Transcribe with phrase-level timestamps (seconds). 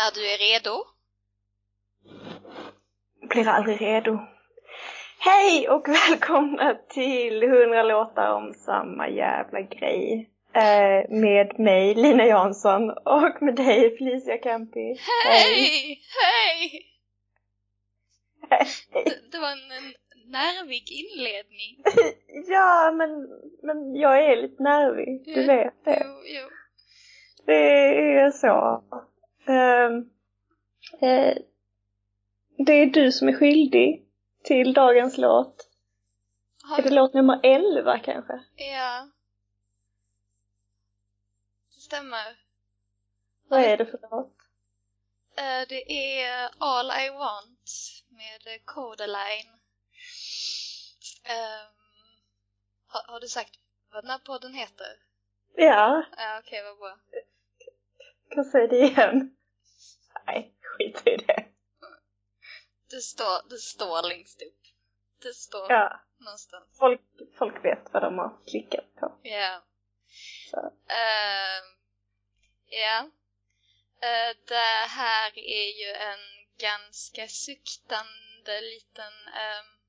[0.00, 0.84] När du är redo.
[3.28, 4.18] Blir aldrig redo.
[5.18, 10.30] Hej och välkomna till 100 låtar om samma jävla grej.
[10.54, 14.96] Eh, med mig Lina Jansson och med dig Felicia Campi.
[15.24, 16.00] Hej!
[16.20, 16.82] Hej!
[18.50, 18.66] Hej!
[18.92, 19.94] Det, det var en, en
[20.30, 21.84] nervig inledning.
[22.48, 23.10] ja, men,
[23.62, 25.22] men jag är lite nervig.
[25.24, 26.02] Du vet det.
[26.04, 26.48] Jo, jo.
[27.46, 28.82] Det är så.
[29.46, 30.10] Ehm,
[31.00, 31.36] eh,
[32.66, 34.06] det är du som är skyldig
[34.44, 35.68] till dagens låt.
[36.62, 38.44] Har Är det låt nummer 11 kanske?
[38.56, 39.08] Ja.
[41.74, 42.38] Det stämmer.
[43.48, 44.36] Vad är det för låt?
[45.36, 47.70] Eh, det är All I Want
[48.08, 49.58] med Codaline.
[51.24, 51.74] Ehm,
[52.86, 53.58] har, har du sagt
[53.92, 54.86] vad den här podden heter?
[55.56, 56.98] Ja, Ja, okej, vad bra.
[58.30, 59.36] Kan säga det igen.
[60.26, 61.46] Nej, skit i det.
[62.90, 64.60] Det står, det står längst upp.
[65.22, 66.78] Det står Ja, någonstans.
[66.78, 67.00] folk,
[67.38, 69.18] folk vet vad de har klickat på.
[69.22, 69.62] Ja.
[70.88, 71.64] Ehm,
[72.66, 73.10] ja.
[74.08, 76.18] Eh, det här är ju en
[76.58, 79.80] ganska suktande liten um,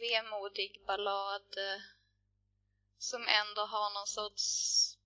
[0.00, 1.80] vemodig ballad eh,
[2.98, 4.44] som ändå har någon sorts,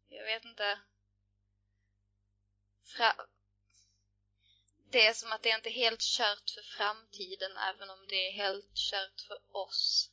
[0.08, 0.78] jag vet inte,
[2.84, 3.14] fra
[4.90, 8.32] det är som att det inte är helt kört för framtiden även om det är
[8.32, 10.10] helt kört för oss.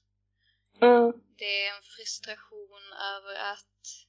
[0.81, 1.13] Mm.
[1.37, 4.05] Det är en frustration över att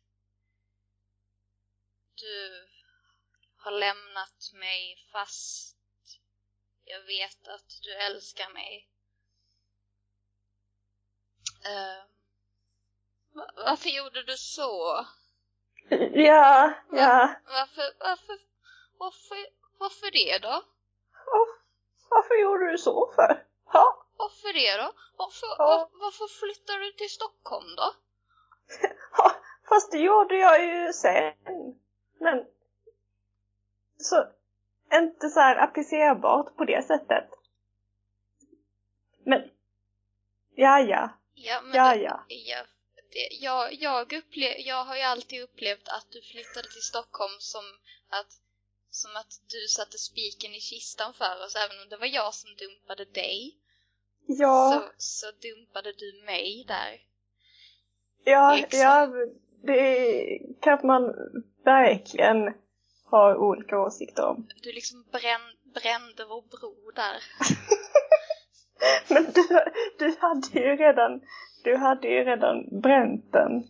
[2.15, 2.69] du
[3.57, 5.77] har lämnat mig fast
[6.85, 8.89] jag vet att du älskar mig.
[13.33, 15.07] Va- varför gjorde du så?
[16.15, 17.35] Ja, ja.
[17.47, 18.39] Varför, varför,
[19.05, 19.41] varför,
[19.79, 20.57] varför det då?
[22.11, 23.47] Varför gjorde du så för?
[23.73, 24.93] Ja, Varför det då?
[25.17, 25.67] Varför, Ja.
[25.67, 27.95] var, varför flyttar du till Stockholm då?
[29.19, 29.33] ja,
[29.69, 31.35] fast det gjorde jag ju sen.
[32.21, 32.47] Men
[33.97, 34.27] så
[34.93, 37.31] inte så här applicerbart på det sättet.
[39.25, 39.51] Men
[40.55, 42.25] ja, ja, Ja, men ja, ja.
[42.29, 42.65] Ja,
[43.13, 47.65] det, jag, jag, upple- jag har ju alltid upplevt att du flyttade till Stockholm som
[48.09, 48.31] att,
[48.95, 51.57] som att du satte spiken i kistan för oss.
[51.57, 53.59] Även om det var jag som dumpade dig
[54.27, 57.01] Ja, så, så dumpade du mig där.
[58.25, 58.75] ja, Exakt.
[58.75, 59.09] ja,
[59.63, 61.15] det kan man
[61.65, 62.55] verkligen
[63.05, 64.49] ha olika åsikter om.
[64.63, 65.41] Du liksom brän,
[65.75, 67.23] brände vår bro där.
[69.15, 69.49] Men du,
[69.99, 71.21] du hade ju redan,
[71.65, 73.69] du hade ju redan bränt den.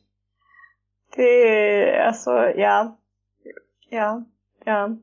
[1.17, 2.99] Det är alltså, ja,
[3.89, 4.25] ja,
[4.65, 4.97] ja.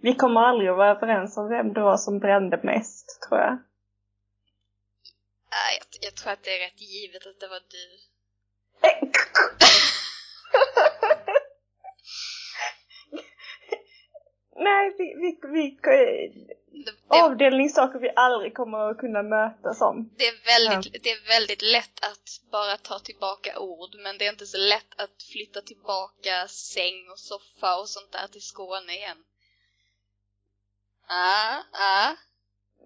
[0.00, 3.58] Vi kommer aldrig att vara överens om vem det var som brände mest, tror jag.
[5.50, 7.98] Nej, jag, jag tror att det är rätt givet att det var du.
[14.60, 20.10] Nej, vi, vi, vi, Det, det, avdelningssaker vi aldrig kommer att kunna mötas om.
[20.18, 24.30] det, är väldigt, det är väldigt lätt att bara ta tillbaka ord men det är
[24.30, 29.18] inte så lätt att flytta tillbaka säng och soffa och sånt där till Skåne igen.
[31.08, 32.16] Ah, ah.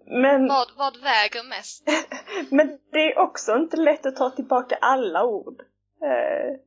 [0.05, 1.83] Men, Vad, vad väger mest?
[2.49, 5.61] men det är också inte lätt att ta tillbaka alla ord.
[6.01, 6.59] Eh,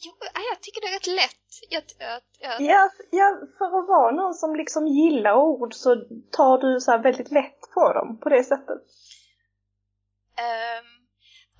[0.00, 0.12] Jo,
[0.50, 1.48] jag tycker det är rätt lätt.
[1.70, 5.96] Jag, jag, jag, Ja, ja, för att vara någon som liksom gillar ord så
[6.30, 8.78] tar du så här väldigt lätt på dem på det sättet.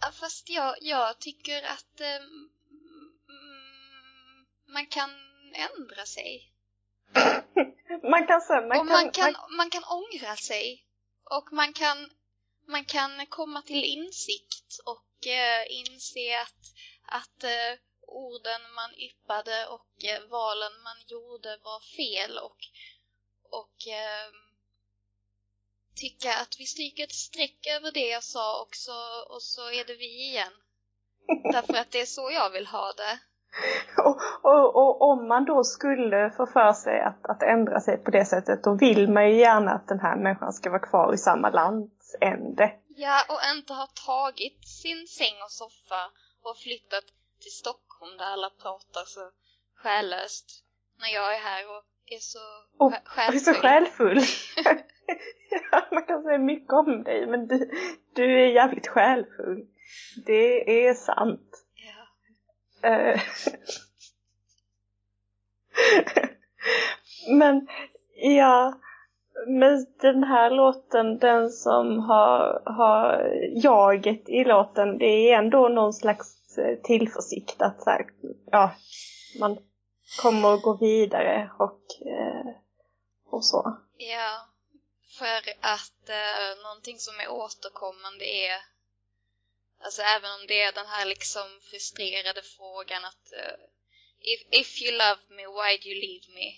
[0.01, 2.49] ja, fast jag, jag tycker att mm,
[4.73, 5.11] man kan
[5.55, 6.53] ändra sig.
[8.03, 10.85] Man kan säga, man och man kan, kan, man, man kan ångra sig.
[11.25, 12.11] Och man kan,
[12.67, 16.63] man kan komma till insikt och eh, inse att,
[17.05, 22.59] att eh, orden man yppade och eh, valen man gjorde var fel och,
[23.51, 24.49] och ehm,
[25.95, 29.85] tycka att vi stryker ett streck över det jag sa och så, och så är
[29.85, 30.53] det vi igen.
[31.53, 33.19] Därför att det är så jag vill ha det.
[33.97, 38.11] Och, och, och om man då skulle få för sig att, att ändra sig på
[38.11, 41.19] det sättet då vill man ju gärna att den här människan ska vara kvar i
[41.19, 42.73] samma landsände.
[42.89, 46.03] Ja, och inte ha tagit sin säng och soffa
[46.43, 47.05] och flyttat
[47.43, 49.31] till Stockholm där alla pratar så
[49.83, 50.65] själlöst.
[51.01, 52.39] När jag är här och är så
[52.85, 54.19] Och sjä- Du är så själfull.
[54.19, 54.23] själfull.
[55.73, 57.71] ja, man kan säga mycket om dig men du,
[58.15, 59.67] du är jävligt själfull.
[60.27, 61.65] Det är sant.
[62.83, 63.21] Eh.
[67.39, 67.69] Men
[68.15, 68.81] ja,
[69.47, 73.33] men den här låten, den som har, har
[73.65, 78.07] jaget i låten, det är ändå någon slags eh, tillförsikt att så här,
[78.51, 78.75] ja,
[79.41, 79.59] man
[80.23, 82.47] kommer att gå vidare och, eh,
[83.31, 83.79] och så.
[83.97, 84.49] Ja,
[85.19, 88.57] för att eh, någonting som är återkommande är
[89.81, 93.65] Alltså även om det är den här liksom frustrerade frågan att uh,
[94.21, 96.49] if, if you love me, why do you leave me?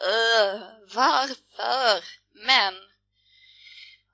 [0.00, 0.60] Uh,
[0.94, 2.04] varför?
[2.32, 2.74] Men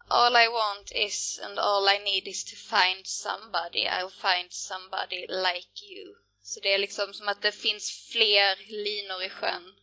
[0.08, 3.86] all I want is and all I need is to find somebody.
[3.86, 6.14] I'll find somebody like you.
[6.42, 9.74] Så det är liksom som att det finns fler linor i sjön.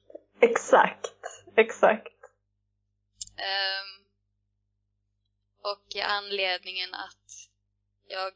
[0.41, 1.13] Exakt,
[1.57, 2.13] exakt.
[3.37, 4.05] Um,
[5.61, 7.28] och anledningen att
[8.09, 8.33] jag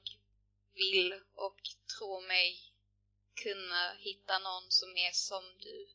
[0.74, 1.62] vill och
[1.98, 2.60] tror mig
[3.44, 5.88] kunna hitta någon som är som du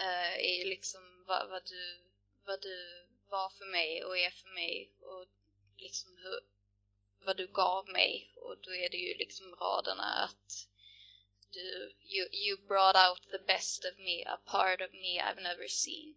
[0.00, 2.04] uh, är liksom vad, vad, du,
[2.44, 5.26] vad du var för mig och är för mig och
[5.76, 6.40] liksom hur,
[7.26, 10.68] vad du gav mig och då är det ju liksom raderna att
[11.50, 15.68] du, you, you brought out the best of me, a part of me I've never
[15.68, 16.14] seen.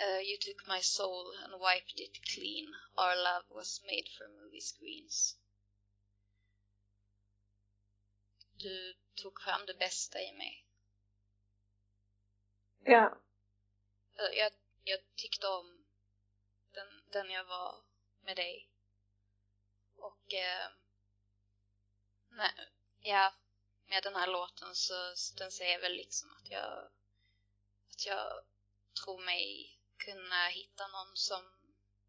[0.00, 2.66] Uh, you took my soul and wiped it clean.
[2.98, 5.36] Our love was made for movie screens.
[8.58, 10.64] Du tog fram det bästa i mig.
[12.84, 13.18] Ja.
[14.20, 14.52] Uh, jag,
[14.84, 15.84] jag tyckte om
[16.72, 17.74] den, den jag var
[18.22, 18.68] med dig.
[19.96, 20.74] Och uh,
[22.28, 22.52] nej,
[23.00, 23.34] ja,
[23.86, 26.90] med den här låten så den säger väl liksom att jag
[27.90, 28.44] att jag
[29.04, 29.73] tror mig
[30.06, 31.42] kunna hitta någon som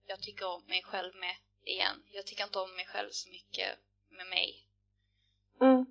[0.08, 1.36] jag tycker om mig själv med
[1.74, 1.98] igen.
[2.12, 3.70] Jag tycker inte om mig själv så mycket
[4.18, 4.50] med mig.
[5.62, 5.86] Mm.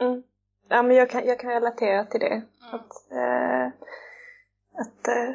[0.00, 0.22] Mm.
[0.68, 2.42] Ja men jag kan, jag kan relatera till det.
[2.62, 2.74] Mm.
[2.74, 3.66] Att, eh,
[4.82, 5.34] att eh,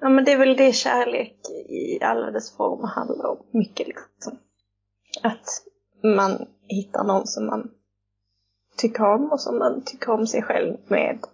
[0.00, 1.36] ja men det är väl det kärlek
[1.68, 4.38] i alla dess former handlar om mycket liksom.
[5.22, 5.46] Att
[6.02, 7.74] man hittar någon som man
[8.76, 11.24] tycker om och som man tycker om sig själv med.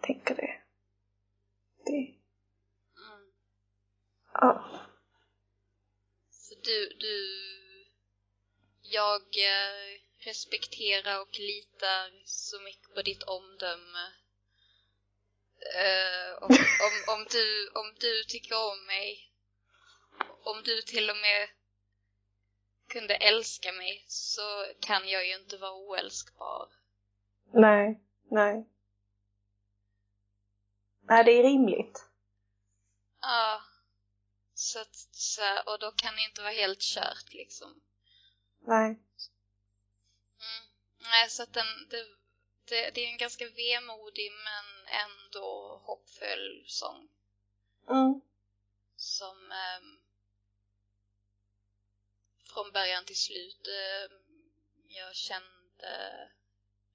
[0.00, 0.50] Tänker det.
[1.86, 2.19] Det.
[4.40, 4.64] Ja.
[6.30, 7.16] Så du, du,
[8.82, 14.12] jag eh, respekterar och litar så mycket på ditt omdöme.
[15.76, 16.48] Eh, om,
[16.86, 19.32] om, om, du, om du tycker om mig,
[20.42, 21.48] om du till och med
[22.88, 26.68] kunde älska mig så kan jag ju inte vara oälskbar.
[27.52, 28.00] Nej,
[28.30, 28.66] nej.
[31.00, 32.04] Nej, det är rimligt.
[33.20, 33.60] Ja.
[34.60, 37.80] Så att, så, och då kan det inte vara helt kört liksom.
[38.58, 38.88] Nej.
[40.40, 40.64] Mm.
[40.98, 42.06] Nej, så att den, det,
[42.64, 47.08] det, det är en ganska vemodig men ändå hoppfull sång.
[47.88, 48.20] Mm.
[48.96, 49.80] Som eh,
[52.44, 54.16] från början till slut eh,
[54.88, 56.30] jag kände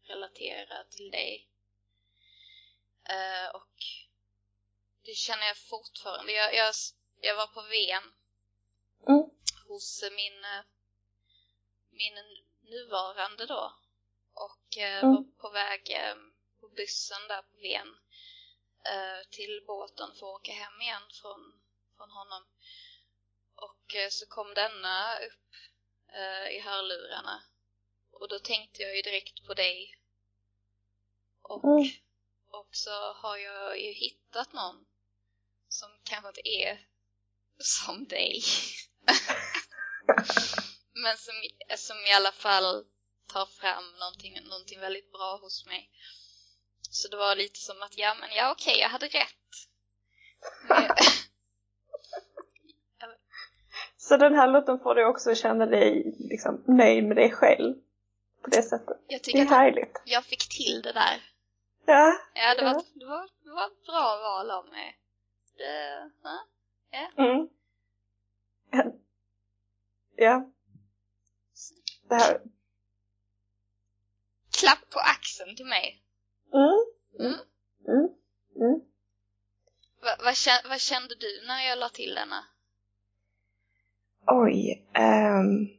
[0.04, 1.50] relatera till dig.
[3.04, 3.76] Eh, och
[5.04, 6.32] det känner jag fortfarande.
[6.32, 6.76] Jag, jag,
[7.22, 8.14] jag var på Ven
[9.08, 9.30] Mm.
[9.68, 10.64] hos min, eh,
[11.90, 12.14] min
[12.62, 13.74] nuvarande då
[14.34, 15.16] och eh, Mm.
[15.16, 16.16] var på väg eh,
[16.60, 17.58] på bussen där på
[18.86, 21.62] eh, till båten för att åka hem igen från,
[21.98, 22.44] från honom.
[23.56, 25.42] Och så kom denna upp
[26.52, 27.44] i hörlurarna
[28.12, 30.00] och då tänkte jag ju direkt på dig.
[31.42, 31.84] Och, Mm.
[32.48, 34.86] och så har jag ju hittat någon
[35.68, 36.88] som kanske inte är
[37.60, 38.44] som dig.
[40.94, 41.34] Men som,
[41.78, 42.84] som i alla fall
[43.34, 45.90] tar fram någonting, någonting väldigt bra hos mig.
[46.90, 49.30] Så det var lite som att, ja men ja okej, jag hade rätt.
[50.70, 50.92] Men,
[53.98, 57.74] Så den här låten får dig också känna dig liksom, nöjd med dig själv.
[58.44, 58.98] På det sättet.
[59.08, 60.02] jag Det tycker är att härligt.
[60.06, 61.24] jag fick till det där.
[61.86, 62.14] Ja.
[62.34, 62.84] Ja, det var, Ja.
[62.94, 65.00] det var, det var ett bra val av mig.
[65.58, 66.12] Det,
[66.96, 67.24] ja.
[67.24, 67.50] Mm.
[70.16, 70.52] Ja.
[72.10, 72.42] Det här.
[74.60, 76.04] Klapp på axeln till mig.
[76.54, 76.86] Mm.
[77.20, 77.40] Mm.
[77.88, 78.10] Mm.
[78.56, 78.82] Mm.
[80.02, 82.46] Va, vad, kände, vad kände du när jag la till denna?
[84.28, 84.86] Oj.
[84.94, 85.70] ehm.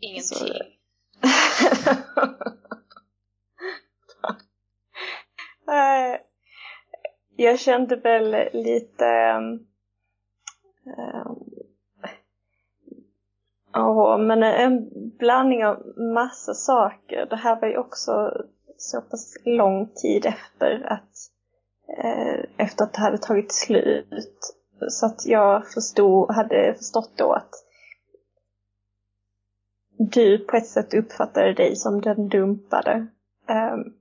[0.00, 0.78] Ingenting.
[5.68, 6.20] Eh,
[7.36, 9.06] jag kände väl lite...
[9.06, 9.52] Ehm,
[10.98, 11.36] ehm,
[13.72, 17.26] ja, men en blandning av massa saker.
[17.30, 18.32] Det här var ju också
[18.76, 21.10] så pass lång tid efter att
[21.98, 24.56] eh, efter att det hade tagit slut.
[24.88, 27.50] Så att jag förstod, hade förstått då att
[29.98, 33.06] du på ett sätt uppfattade dig som den dumpade.
[33.48, 33.94] Um,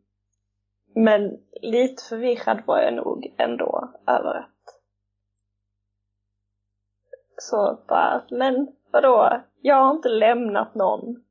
[0.96, 4.50] men lite förvirrad var jag nog ändå över att
[7.38, 9.44] så bara, men vadå?
[9.62, 11.24] Jag har inte lämnat någon.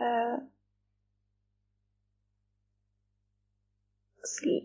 [0.00, 0.38] Uh,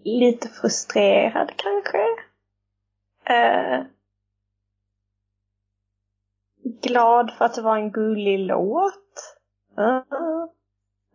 [0.03, 2.07] lite frustrerad kanske.
[3.29, 3.85] Uh,
[6.81, 9.35] glad för att det var en gullig låt.
[9.79, 10.45] Uh,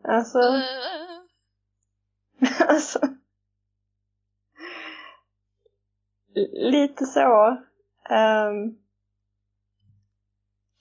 [0.05, 0.39] alltså.
[2.69, 3.01] alltså.
[6.53, 7.57] Lite så.
[8.11, 8.79] Um,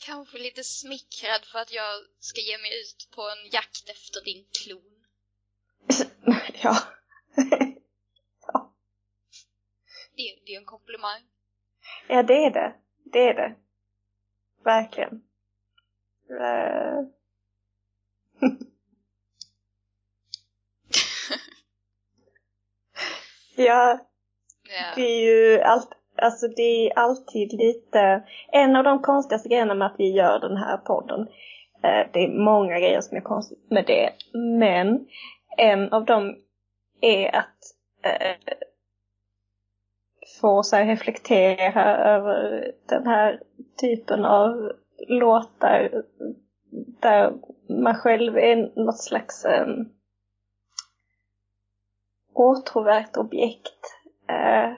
[0.06, 4.46] Kanske lite smickrad för att jag ska ge mig ut på en jakt efter din
[4.52, 5.06] klon.
[6.64, 6.78] ja.
[8.48, 8.74] ja.
[10.16, 11.22] Det, det är en komplimang.
[12.08, 12.76] Ja, det är det.
[13.04, 13.56] Det är det.
[14.66, 15.22] Verkligen.
[16.32, 17.02] Uh...
[23.56, 24.00] ja,
[24.70, 24.96] Yeah.
[24.96, 29.88] Det är ju allt, alltså det är alltid lite, en av de konstigaste grejerna med
[29.88, 31.28] att vi gör den här podden,
[31.84, 35.08] eh, det är många grejer som är konstigt med det, men
[35.58, 36.36] en av dem
[37.02, 37.58] är att
[40.42, 43.42] få få här, reflektera över den här
[43.82, 44.72] typen av
[45.08, 46.04] låtar
[47.02, 47.34] där
[47.84, 49.90] man själv är något slags um,
[52.34, 53.96] åtråvärt objekt
[54.32, 54.72] Uh,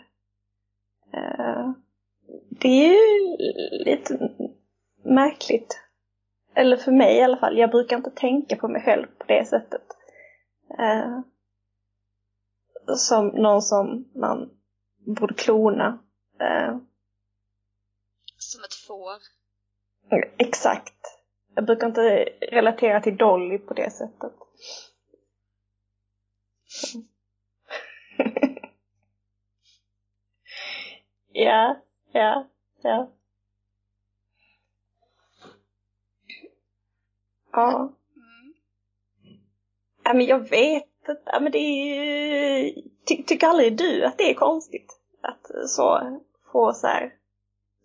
[1.19, 1.71] uh,
[2.49, 3.37] det är ju
[3.85, 4.29] lite
[5.03, 5.79] märkligt.
[6.55, 7.57] Eller för mig i alla fall.
[7.57, 9.81] Jag brukar inte tänka på mig själv på det sättet.
[10.79, 11.19] Eh,
[12.95, 14.56] som någon som man
[15.13, 15.99] borde klona.
[18.37, 19.21] Som ett får.
[20.37, 20.93] Exakt.
[21.55, 24.33] Jag brukar inte relatera till Dolly på det sättet.
[31.39, 31.75] Ja,
[32.11, 32.47] ja,
[32.81, 33.11] ja.
[37.51, 37.93] Ja.
[40.03, 41.21] Ja, men jag vet inte.
[41.25, 42.73] Ja, men det är
[43.07, 44.96] Ty, tycker aldrig du att det är konstigt?
[45.65, 46.19] Så
[46.51, 47.13] få så här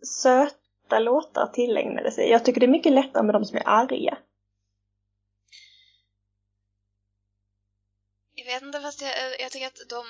[0.02, 2.30] söta låtar tillägnade sig.
[2.30, 4.18] Jag tycker det är mycket lättare med de som är arga.
[8.34, 10.04] Jag vet inte fast jag, jag tycker att de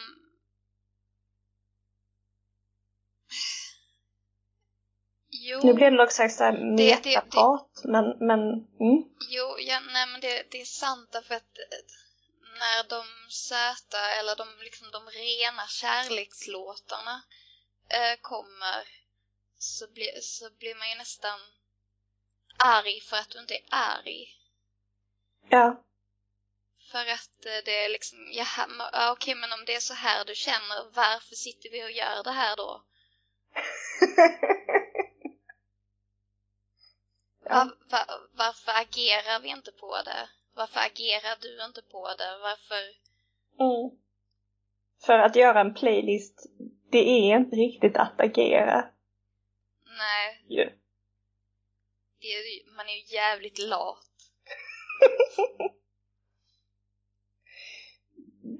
[5.35, 5.61] Jo.
[5.65, 6.41] Nu blev det något slags
[6.79, 8.41] metaprat, men, men
[8.81, 8.99] mm.
[9.31, 11.59] Jo, ja, nej men det, det är sant därför att
[12.59, 17.23] när de söta eller de, liksom, de rena kärlekslåtarna
[17.89, 18.89] eh, kommer
[19.59, 21.41] så, bli, så blir man ju nästan
[22.65, 24.37] arg för att du inte är arg.
[25.49, 25.85] Ja.
[26.91, 30.35] För att eh, det är liksom, ja, okej men om det är så här du
[30.35, 32.83] känner, varför sitter vi och gör det här då?
[37.45, 40.29] Var, var, varför agerar vi inte på det?
[40.55, 42.39] Varför agerar du inte på det?
[42.43, 42.83] Varför?
[43.61, 43.99] Mm.
[45.07, 46.47] För att göra en playlist,
[46.93, 48.85] det är inte riktigt att agera.
[49.85, 50.79] Nej.
[52.21, 53.99] Är, man är ju jävligt lat.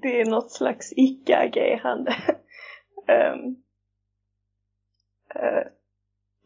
[0.01, 2.15] det är något slags icke-agerande.
[3.07, 3.63] um,
[5.43, 5.67] uh,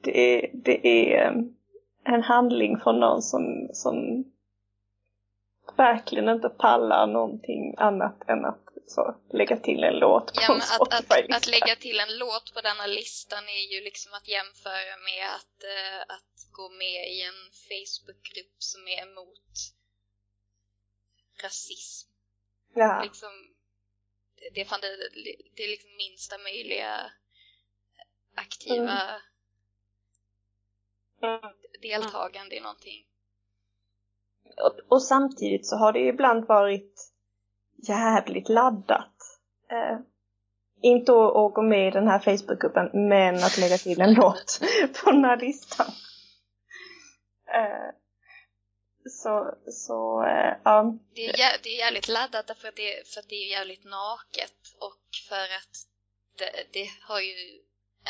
[0.03, 1.57] det är, det är um,
[2.03, 4.25] en handling från någon som, som
[5.75, 10.61] verkligen inte pallar någonting annat än att så, lägga till en låt på ja, en
[10.61, 14.27] Spotify att, att, att, lägga till en låt på denna listan är ju liksom att
[14.27, 19.53] jämföra med att, uh, att gå med i en Facebookgrupp som är emot
[21.43, 22.09] rasism.
[22.73, 23.01] Ja.
[23.03, 23.29] Liksom,
[24.35, 24.97] det, det, är fan det,
[25.55, 27.11] det är liksom minsta möjliga
[28.35, 29.21] aktiva mm
[31.81, 33.05] deltagande i någonting.
[34.57, 37.06] Och, och, samtidigt så har det ibland varit
[37.77, 39.13] jävligt laddat.
[39.71, 39.99] Eh,
[40.81, 44.59] inte att, att gå med i den här Facebookgruppen, men att lägga till en låt
[45.03, 45.91] på den här listan.
[47.53, 47.93] Eh,
[49.09, 50.97] så, så eh, ja.
[51.15, 54.57] Det är, det är jävligt laddat därför att det, för att det är jävligt naket
[54.79, 55.75] och för att
[56.37, 57.61] det, det har ju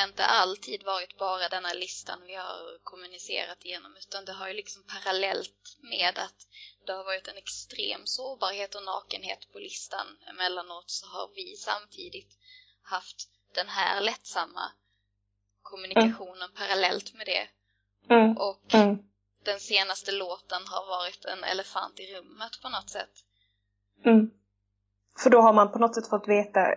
[0.06, 4.82] inte alltid varit bara denna listan vi har kommunicerat igenom utan det har ju liksom
[4.82, 6.46] parallellt med att
[6.88, 12.32] det har varit en extrem sårbarhet och nakenhet på listan emellanåt så har vi samtidigt
[12.82, 13.18] haft
[13.54, 14.64] den här lättsamma
[15.62, 16.56] kommunikationen mm.
[16.60, 17.46] parallellt med det.
[18.14, 18.36] Mm.
[18.36, 18.98] Och mm.
[19.44, 23.14] den senaste låten har varit en elefant i rummet på något sätt.
[24.04, 24.30] Mm.
[25.22, 26.74] För då har man på något sätt fått veta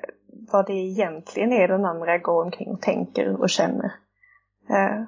[0.51, 3.91] vad det egentligen är den andra går omkring och tänker och känner.
[4.69, 5.03] Eh,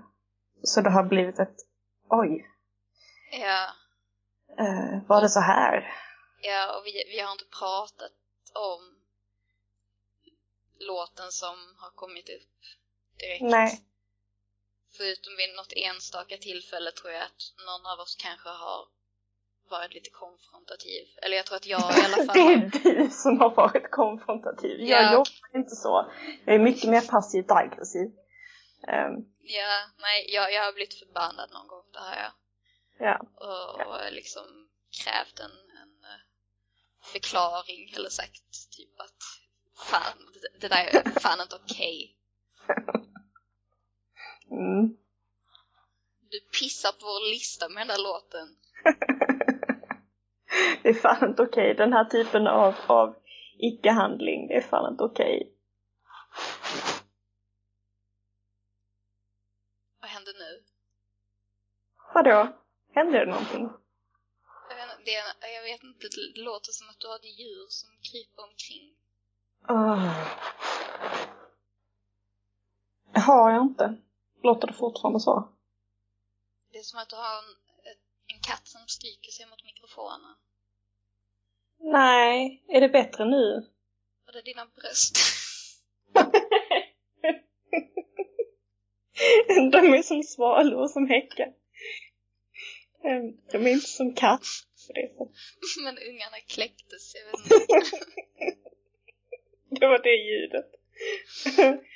[0.64, 1.58] så det har blivit ett
[2.10, 2.48] oj.
[3.32, 3.83] Ja.
[4.60, 5.94] Eh, var det så här?
[6.42, 8.12] Ja, och vi, vi har inte pratat
[8.54, 8.96] om
[10.80, 12.60] låten som har kommit upp
[13.20, 13.42] direkt.
[13.42, 13.80] Nej.
[14.98, 18.88] Förutom vid något enstaka tillfälle tror jag att någon av oss kanske har
[19.70, 21.04] varit lite konfrontativ.
[21.22, 22.36] Eller jag tror att jag i alla fall...
[22.36, 24.80] det är du som har varit konfrontativ.
[24.80, 25.14] Jag ja.
[25.14, 26.12] jobbar inte så.
[26.46, 28.08] Jag är mycket mer passivt aggressiv.
[28.88, 29.14] Um.
[29.42, 32.32] Ja, nej, jag, jag har blivit förbannad någon gång, det har jag.
[33.04, 33.20] Ja.
[33.36, 34.10] Och, ja.
[34.12, 34.44] liksom
[35.04, 36.22] krävt en, en eh,
[37.02, 39.24] förklaring eller sagt typ att
[39.76, 42.18] fan, det, det där är fan inte okej.
[42.64, 43.04] Okay.
[44.52, 44.98] Mm.
[46.30, 48.48] Du pissar på vår lista med den där låten.
[50.84, 51.72] det är fan inte okej.
[51.72, 51.74] Okay.
[51.74, 53.16] Den här typen av, av
[53.58, 55.36] icke-handling, det är fan inte okej.
[55.36, 55.54] Okay.
[60.02, 60.64] Vad händer nu?
[62.14, 62.63] Vadå?
[62.96, 63.70] Händer det någonting?
[64.70, 65.12] Jag vet, det,
[65.54, 68.94] jag vet inte, det låter som att du har ett djur som kryper omkring.
[69.68, 70.28] Oh.
[73.14, 73.96] Har jag inte.
[74.44, 75.50] Låter det fortfarande så?
[76.72, 77.56] Det är som att du har en,
[78.28, 80.36] en katt som stryker sig mot mikrofonen.
[81.80, 83.68] Nej, är det bättre nu?
[84.28, 85.18] Och det dina bröst.
[89.72, 91.54] De är som svalor som häckar.
[93.04, 94.46] Ehm, de är inte som katt.
[95.84, 97.96] Men ungarna kläcktes, jag vet inte.
[99.80, 100.66] det var det ljudet.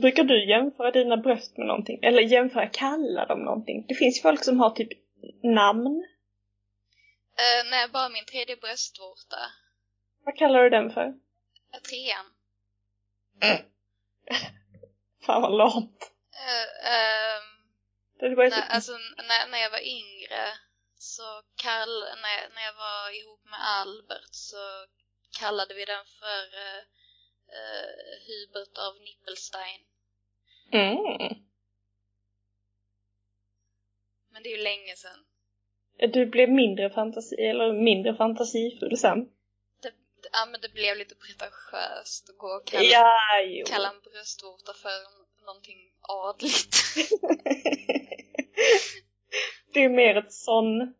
[0.00, 1.98] Brukar du jämföra dina bröst med någonting?
[2.02, 3.84] Eller jämföra, kalla dem någonting?
[3.88, 4.88] Det finns folk som har typ
[5.42, 5.86] namn.
[7.40, 9.36] Uh, nej, bara min tredje bröstvårta.
[10.24, 11.06] Vad kallar du den för?
[11.06, 12.26] Uh, trean.
[15.26, 16.12] Fan vad lamt.
[16.40, 18.60] Uh, um, det så...
[18.74, 18.92] alltså,
[19.28, 20.42] när, när jag var yngre
[20.98, 24.86] så kall, när, när jag var ihop med Albert så
[25.40, 26.82] kallade vi den för uh,
[27.58, 27.92] uh,
[28.26, 29.80] Hubert av Nippelstein.
[30.72, 31.50] Mm.
[34.32, 35.24] Men det är ju länge sedan.
[36.12, 39.28] Du blev mindre fantasi, eller mindre fantasifull sen.
[40.32, 44.90] Ja men det blev lite pretentiöst att gå och kalla, ja, kalla en bröstvårta för
[45.44, 46.76] någonting adligt.
[49.72, 50.94] det är mer ett sån,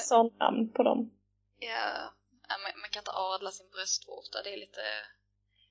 [0.00, 1.10] sån namn på dem.
[1.58, 2.12] Ja,
[2.48, 4.80] man, man kan inte adla sin bröstvårta, det är lite...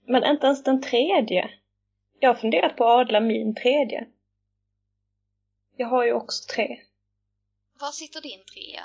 [0.05, 1.49] Men inte ens den tredje.
[2.19, 4.07] Jag har funderat på att adla min tredje.
[5.75, 6.79] Jag har ju också tre.
[7.79, 8.83] Var sitter din trea?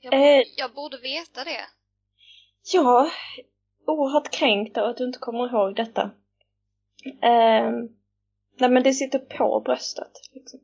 [0.00, 1.66] Jag, eh, jag borde veta det.
[2.64, 3.10] Ja,
[3.86, 6.10] oerhört kränkt av att du inte kommer ihåg detta.
[7.04, 7.70] Eh,
[8.56, 10.12] nej men det sitter på bröstet.
[10.32, 10.60] Liksom.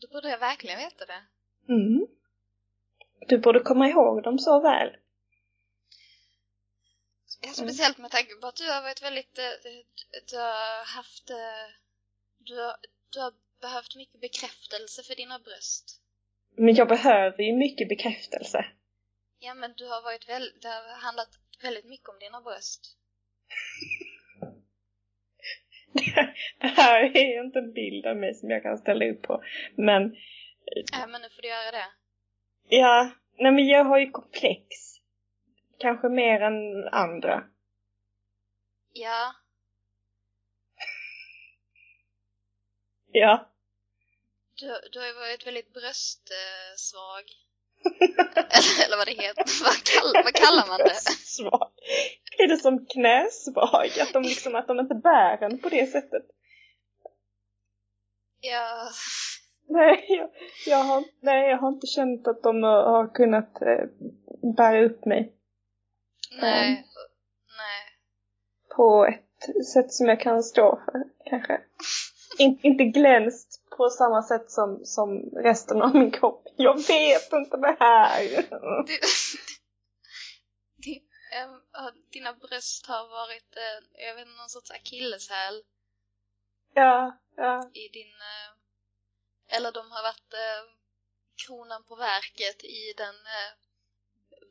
[0.00, 1.22] Då borde jag verkligen veta det.
[1.68, 2.06] Mm.
[3.28, 4.96] Du borde komma ihåg dem så väl.
[7.40, 9.44] Ja, speciellt med tanke på att du har varit väldigt, eh,
[10.30, 11.66] du har haft, eh,
[12.38, 12.76] du har,
[13.10, 16.00] du har behövt mycket bekräftelse för dina bröst.
[16.56, 18.64] Men jag behöver ju mycket bekräftelse.
[19.46, 21.28] Ja, men du har varit väldigt, det har handlat
[21.62, 22.96] väldigt mycket om dina bröst.
[26.60, 29.44] det här är inte en bild av mig som jag kan ställa upp på,
[29.76, 30.16] men...
[30.92, 31.86] Ja, men nu får du göra det.
[32.68, 34.66] Ja, nej men jag har ju komplex.
[35.78, 37.44] Kanske mer än andra.
[38.92, 39.34] Ja.
[43.12, 43.50] Ja.
[44.54, 47.43] Du, du har ju varit väldigt bröstsvag.
[48.34, 49.44] Eller, eller vad det heter.
[49.64, 50.94] Vad, kall, vad kallar man det?
[51.36, 51.70] Svag.
[52.38, 53.90] Är det som knäsvag?
[54.02, 56.22] Att de liksom, att de inte bär en på det sättet?
[58.40, 58.90] Ja.
[59.68, 60.30] Nej, jag,
[60.66, 63.84] jag, har, nej, jag har inte känt att de har kunnat eh,
[64.56, 65.32] bära upp mig.
[66.40, 66.76] Nej, um,
[67.56, 67.82] nej.
[68.76, 71.60] På ett sätt som jag kan stå för, kanske.
[72.38, 76.46] In, inte glänst på samma sätt som, som resten av min kropp.
[76.56, 78.22] Jag vet inte det här.
[78.86, 78.98] Du,
[82.12, 85.62] dina bröst har varit, eh, jag vet inte, någon sorts akilleshäl
[86.74, 87.70] Ja, ja.
[87.74, 88.12] i din...
[88.12, 90.74] eh, Eller de har varit eh,
[91.46, 93.14] kronan på verket i den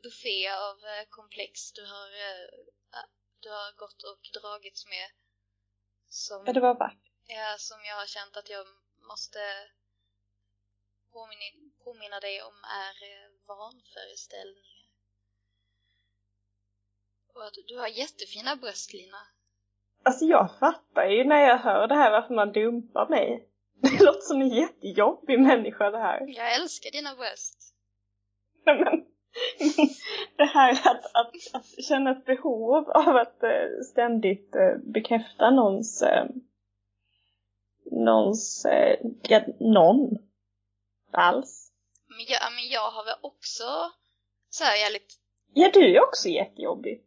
[0.02, 0.76] buffé av
[1.10, 2.08] komplex du har,
[3.40, 5.10] du har gått och dragits med.
[6.08, 7.13] Som, ja, det var vackert.
[7.26, 8.66] Ja, som jag har känt att jag
[9.10, 9.38] måste
[11.12, 11.48] påminna,
[11.84, 14.80] påminna dig om är eh, vanföreställningar.
[17.34, 19.22] Och att du har jättefina bröst, Lina.
[20.02, 23.48] Alltså jag fattar ju när jag hör det här varför man dumpar mig.
[23.82, 26.20] Det låter som en jättejobbig människa det här.
[26.26, 27.74] Jag älskar dina bröst.
[28.66, 29.06] Nej, Men,
[30.36, 36.02] det här att, att, att känna ett behov av att eh, ständigt eh, bekräfta någons,
[36.02, 36.24] eh,
[37.90, 38.98] någons, eh,
[39.60, 40.08] någon
[41.12, 41.70] alls.
[42.08, 43.92] Men jag, men jag har väl också
[44.50, 45.14] så här jävligt...
[45.54, 46.98] Ja, du är också jättejobbig.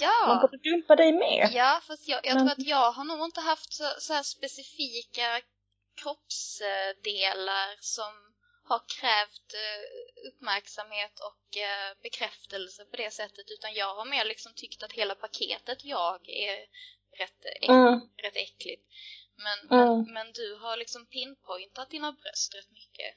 [0.00, 0.38] Man Ja!
[0.42, 1.50] borde dumpa dig med.
[1.52, 4.22] Ja, fast jag, jag Men- tror att jag har nog inte haft så, så här
[4.22, 5.40] specifika
[6.02, 8.12] kroppsdelar som
[8.64, 14.52] har krävt eh, uppmärksamhet och eh, bekräftelse på det sättet utan jag har mer liksom
[14.54, 16.56] tyckt att hela paketet jag är
[17.18, 18.84] rätt, äck, Mm, rätt äckligt.
[19.46, 19.88] Men, Mm.
[20.04, 23.12] men, men du har liksom pinpointat dina bröst rätt mycket.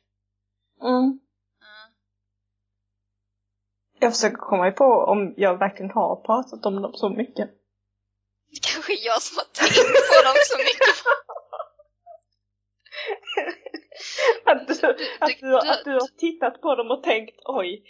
[0.81, 1.03] mm.
[1.67, 1.87] Mm.
[3.99, 7.49] Jag försöker komma på om jag verkligen har pratat om dem så mycket.
[8.51, 10.95] Det kanske är jag som har tänkt på dem så mycket.
[14.45, 14.87] Att du, Du-
[15.19, 17.83] att, du- du, du- att du har tittat på dem och tänkt oj,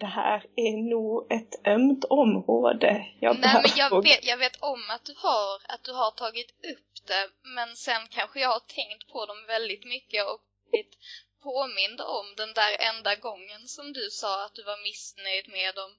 [0.00, 3.06] det här är nog ett ömt område.
[3.20, 6.50] Jag Nej men jag vet, jag vet om att du har, att du har tagit
[6.50, 10.94] upp det men sen kanske jag har tänkt på dem väldigt mycket och blivit
[11.42, 15.90] påmind om den där enda gången som du sa att du var missnöjd med dem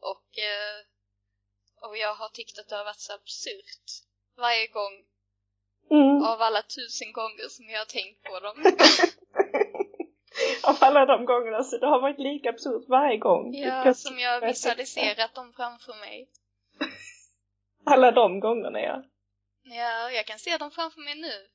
[0.00, 0.78] och, eh,
[1.88, 3.86] och jag har tyckt att det har varit så absurt
[4.36, 5.04] varje gång
[5.90, 6.22] Mm.
[6.22, 8.56] av alla tusen gånger som jag har tänkt på dem.
[10.68, 13.54] Av alla de gångerna så det har varit lika absurt varje gång.
[13.54, 16.28] Ja, som jag har visualiserat dem framför mig.
[17.84, 19.02] Alla de gångerna ja.
[19.62, 21.48] Ja, jag kan se dem framför mig nu.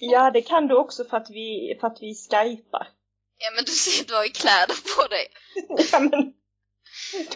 [0.00, 2.88] Ja, det kan du också för att vi, för att vi skypar.
[3.38, 5.26] Ja men du ser, du har ju kläder på dig.
[5.92, 6.34] Ja, men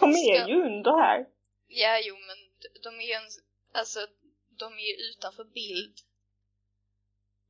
[0.00, 1.26] de är ju under här.
[1.68, 2.36] Ja, jo men
[2.82, 3.28] de är ju en,
[3.72, 4.00] alltså,
[4.58, 5.94] de är ju utanför bild.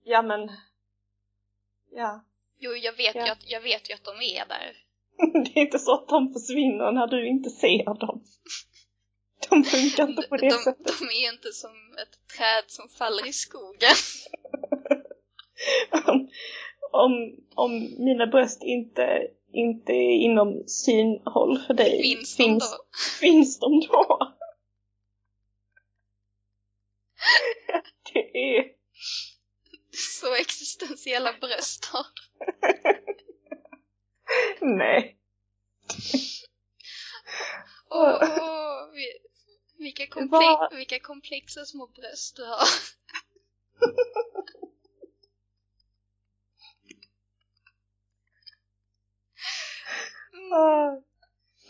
[0.04, 0.50] Ja, men...
[1.94, 2.24] Ja.
[2.58, 3.26] Jo, jag vet, Ja.
[3.26, 4.76] ju, att, jag vet ju att de är där.
[5.44, 8.22] Det är inte så att de försvinner när du inte ser dem.
[9.50, 10.86] De funkar inte på det de, sättet.
[10.98, 11.70] de är inte som
[12.02, 13.94] ett träd som faller i skogen.
[16.06, 16.28] Om,
[16.92, 22.76] om, om mina bröst inte, inte är inom synhåll för dig, Finns de finns, då?
[23.20, 24.32] finns de då?
[28.12, 28.64] Det är...
[30.22, 32.06] Så existentiella bröst har.
[34.78, 35.18] Nej.
[37.90, 39.18] Åh, vi,
[39.78, 42.58] vilka, komple vilka komplexa små bröst du har.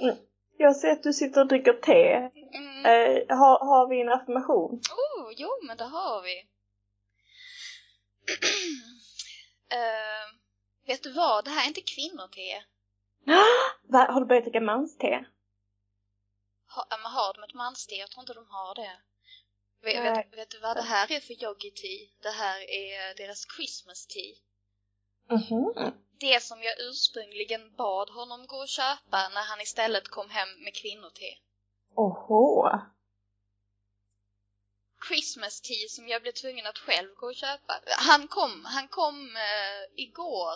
[0.00, 0.16] Mm.
[0.56, 2.12] Jag ser att du sitter och dricker te.
[2.56, 2.86] Mm.
[2.86, 4.72] Eh, har, har vi en affirmation?
[4.72, 6.48] Oh, jo, men det har vi.
[9.72, 10.26] Eh,
[10.86, 11.44] vet du vad?
[11.44, 12.64] Det här är inte kvinnote.
[14.12, 15.24] Har du börjat dricka manste?
[16.74, 17.94] Ha, men har de ett manste?
[17.94, 18.96] Jag tror inte de har det.
[19.82, 22.08] Vet, vet, vet du vad det här är för yogi tea?
[22.22, 24.36] Det här är deras Christmas tea.
[25.30, 25.92] Mhm.
[26.20, 30.74] Det som jag ursprungligen bad honom gå och köpa när han istället kom hem med
[30.74, 31.28] kvinnote.
[31.96, 32.68] Oho.
[35.08, 37.80] Christmas tea som jag blev tvungen att själv gå och köpa.
[37.86, 40.54] Han kom, han kom eh, igår.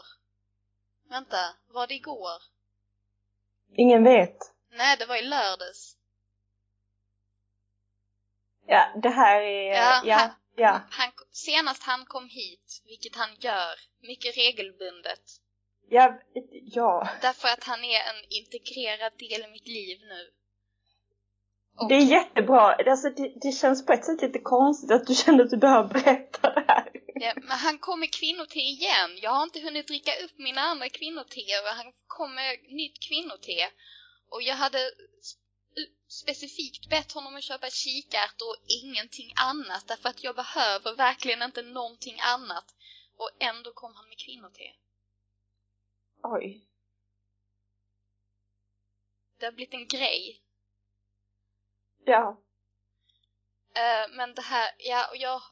[1.09, 2.43] Vänta, var det igår?
[3.77, 4.37] Ingen vet.
[4.71, 5.97] Nej, det var i lördags.
[8.67, 9.73] Ja, det här är...
[9.75, 10.81] Ja, Ja, han- ja.
[10.91, 15.21] Han, senast han kom hit, vilket han gör mycket regelbundet,
[15.89, 17.09] Ja, ja.
[17.21, 20.31] därför att han är en integrerad del i mitt liv nu.
[21.77, 22.75] Och, Det är jättebra.
[22.75, 25.89] Alltså, det, det känns på ett sätt lite konstigt att du känner att du behöver
[25.89, 26.91] berätta det här.
[27.15, 29.11] ja, men han kom med kvinnote igen.
[29.23, 33.71] Jag har inte hunnit dricka upp mina andra kvinnote och han kom med nytt kvinnote.
[34.29, 34.79] Och jag hade
[36.09, 41.63] specifikt bett honom att köpa kikärtor och ingenting annat därför att jag behöver verkligen inte
[41.63, 42.75] någonting annat.
[43.17, 44.63] Och ändå kom han med kvinnote.
[46.23, 46.67] Oj.
[49.39, 50.43] Det har blivit en grej.
[52.09, 52.37] Ja.
[53.77, 55.43] Uh, men det här, ja, och jag,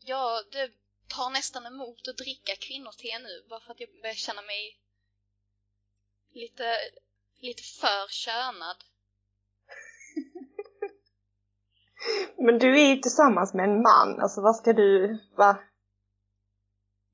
[0.00, 0.70] ja, det
[1.08, 4.78] tar nästan emot att dricka kvinnote nu bara för att jag börjar känna mig
[6.30, 6.76] lite,
[7.40, 8.76] lite för könad.
[12.36, 15.58] Men du är ju tillsammans med en man, alltså vad ska du, va?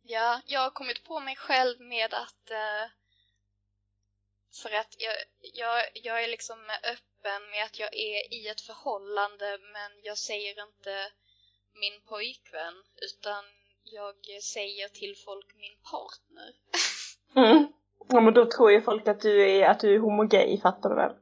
[0.03, 2.91] Ja, jag har kommit på mig själv med att uh,
[4.63, 5.15] för att jag,
[5.55, 10.63] jag, jag är liksom öppen med att jag är i ett förhållande men jag säger
[10.67, 11.13] inte
[11.75, 13.45] min pojkvän utan
[13.85, 16.55] jag säger till folk min partner.
[17.35, 17.73] Mm.
[18.09, 20.97] Ja men då tror ju folk att du är, att du är homogay, fattar du
[20.97, 21.13] väl?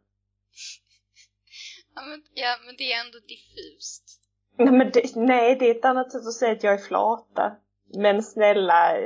[1.95, 4.21] ja, men, ja men det är ändå diffust.
[4.57, 7.57] Nej, men det, nej, det är ett annat sätt att säga att jag är flata.
[7.95, 8.97] Men snälla,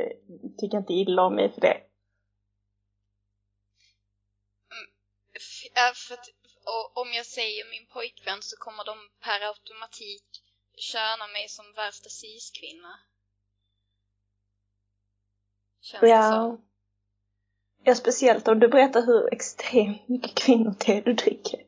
[0.59, 1.81] tycker inte illa om mig för det.
[4.75, 4.91] Mm,
[5.95, 6.29] för att,
[6.95, 10.25] om jag säger min pojkvän så kommer de per automatik
[10.77, 13.01] köna mig som värsta ciskvinna.
[15.81, 16.31] Känns ja.
[16.33, 16.69] som.
[17.85, 20.75] Ja, speciellt om du berättar hur extremt mycket kvinnor
[21.05, 21.61] du dricker.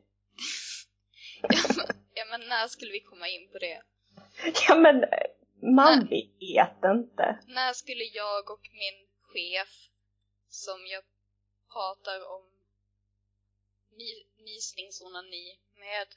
[1.41, 3.81] ja, men, ja, men när skulle vi komma in på det?
[4.67, 4.95] Ja, men
[5.75, 6.07] man när,
[6.39, 7.39] vet inte.
[7.47, 9.89] När skulle jag och min chef,
[10.49, 11.03] som jag
[11.73, 12.56] pratar om
[14.37, 16.07] nysningsonani med,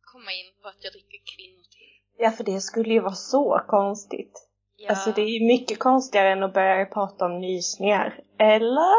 [0.00, 1.92] komma in på att jag dricker kvinnor till?
[2.16, 4.48] Ja, för det skulle ju vara så konstigt.
[4.76, 4.90] Ja.
[4.90, 8.24] Alltså det är ju mycket konstigare än att börja prata om nysningar.
[8.38, 8.96] Eller?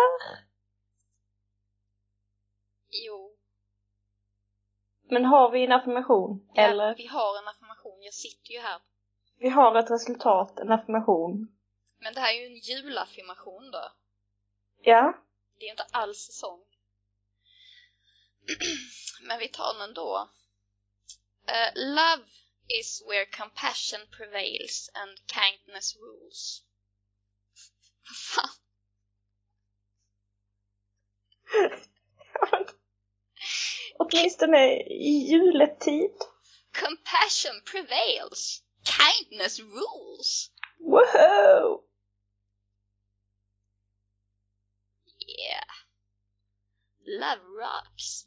[2.90, 3.36] Jo.
[5.10, 6.50] Men har vi en affirmation?
[6.54, 6.96] Ja, eller?
[6.96, 8.02] vi har en affirmation.
[8.02, 8.80] Jag sitter ju här.
[9.38, 11.48] Vi har ett resultat, en affirmation.
[12.00, 13.92] Men det här är ju en julaffirmation då.
[14.82, 15.14] Ja.
[15.60, 16.60] Det är inte alls säsong.
[19.22, 20.30] Men vi tar den då.
[21.48, 22.24] Uh, love
[22.68, 26.62] is where compassion prevails and kindness rules.
[28.04, 28.50] Fan?
[34.00, 34.58] Åtminstone
[34.90, 36.12] i juletid.
[36.72, 38.62] Compassion prevails.
[38.84, 40.52] Kindness rules.
[40.80, 41.84] Whoa!
[45.20, 45.64] Yeah.
[47.06, 48.26] Love rocks.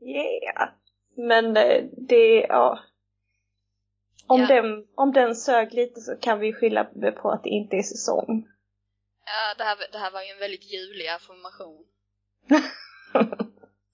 [0.00, 0.68] Yeah.
[1.14, 2.80] Men eh, det, ja.
[4.26, 4.46] Om, ja.
[4.46, 6.84] den, om den sög lite så kan vi skylla
[7.22, 8.48] på att det inte är säsong.
[9.24, 11.84] Ja, det här, det här var ju en väldigt julig affirmation.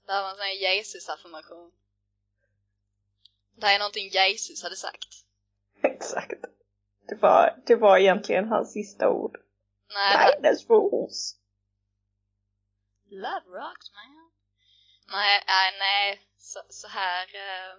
[0.06, 1.72] det här var en sån här Jesus-affirmation.
[3.56, 5.08] Det här är någonting Jesus hade sagt.
[5.82, 6.44] Exakt.
[7.08, 9.38] Det var, det var egentligen hans sista ord.
[9.94, 10.54] Nej.
[10.68, 11.36] Rules.
[13.10, 14.21] Love rocks man.
[15.12, 16.20] Nej, nej, nej.
[16.38, 17.22] Så, så här...
[17.22, 17.74] Eh...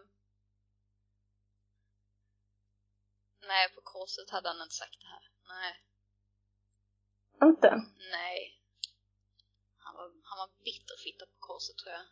[3.47, 5.25] Nej, på korset hade han inte sagt det här.
[5.53, 5.73] Nej.
[7.49, 7.69] Inte?
[8.11, 8.59] Nej.
[9.77, 12.05] Han var, han var bitterfitta på korset tror jag.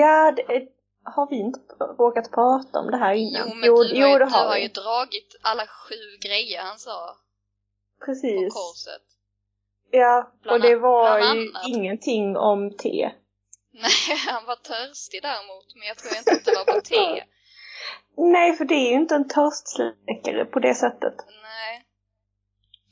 [0.00, 0.68] Ja, det,
[1.04, 3.48] har vi inte råkat prata om det här innan?
[3.48, 7.16] Jo, men jo, du, har, ju, du har ju dragit alla sju grejer han sa.
[8.04, 8.54] Precis.
[8.54, 9.02] På korset.
[9.90, 13.12] Ja, bland och det var ju ingenting om te.
[13.82, 17.24] Nej, han var törstig däremot, men jag tror inte att det var på te.
[18.16, 21.14] Nej, för det är ju inte en törstsläckare på det sättet.
[21.42, 21.86] Nej.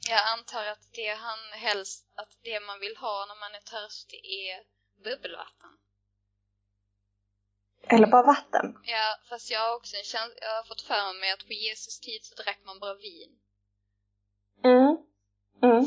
[0.09, 4.21] Jag antar att det han helst, att det man vill ha när man är törstig
[4.25, 4.57] är
[5.05, 5.71] bubbelvatten.
[7.89, 8.79] Eller bara vatten.
[8.83, 12.01] Ja, fast jag har också en känsla, jag har fått för mig att på Jesus
[12.01, 13.39] tid så drack man bara vin.
[14.65, 14.97] Mm.
[15.63, 15.85] Mm.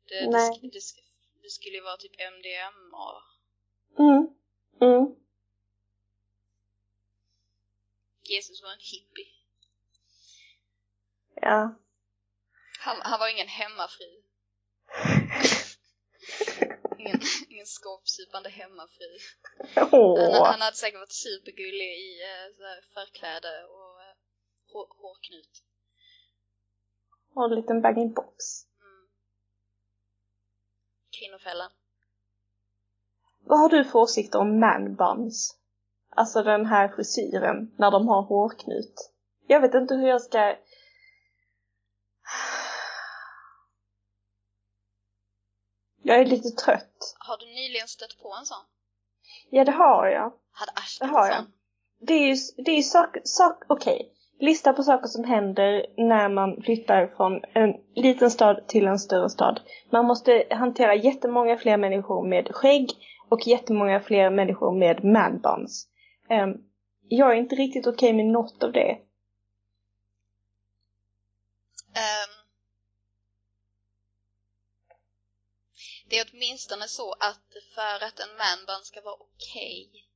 [0.07, 0.79] det, det, det,
[1.41, 3.23] det skulle ju vara typ MDMA.
[3.99, 4.27] Mm.
[4.81, 5.15] Mm.
[8.23, 9.27] Jesus var en hippie.
[11.35, 11.75] Ja.
[12.79, 14.21] Han, han var ingen hemmafru.
[16.99, 19.11] Ingen, ingen skåpsupande hemmafru.
[19.75, 20.45] Han, Åh.
[20.45, 24.15] han hade säkert varit supergullig i eh, så förkläde och eh,
[24.73, 25.53] hår, hårknut.
[27.35, 28.37] Och en liten bag-in-box.
[28.81, 29.07] Mm.
[31.19, 31.71] Kvinnofällan.
[33.45, 35.57] Vad har du för åsikter om man buns?
[36.09, 39.11] Alltså den här frisyren när de har hårknut.
[39.47, 40.55] Jag vet inte hur jag ska...
[46.03, 47.15] Jag är lite trött.
[47.19, 48.57] Har du nyligen stött på en sån?
[49.49, 50.33] Ja, det har jag.
[50.51, 51.37] Hade Det Ashton har en jag.
[51.37, 51.51] sån?
[52.01, 52.35] Det är ju
[52.65, 54.09] det är ju sak, sak okej.
[54.39, 59.29] Lista på saker som händer när man flyttar från en liten stad till en större
[59.29, 59.59] stad.
[59.91, 62.89] Man måste hantera jättemånga fler människor med skägg
[63.29, 65.87] och jättemånga fler människor med man buns.
[66.29, 66.53] Ehm,
[67.07, 68.97] jag är inte riktigt okej med något av det.
[76.13, 80.07] Det är åtminstone så att för att en manband ska vara okej